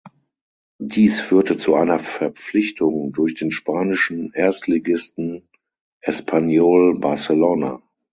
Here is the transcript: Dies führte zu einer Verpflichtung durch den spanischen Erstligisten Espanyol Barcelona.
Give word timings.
Dies 0.81 1.21
führte 1.21 1.57
zu 1.57 1.75
einer 1.75 1.99
Verpflichtung 1.99 3.11
durch 3.11 3.35
den 3.35 3.51
spanischen 3.51 4.33
Erstligisten 4.33 5.47
Espanyol 5.99 6.99
Barcelona. 6.99 7.83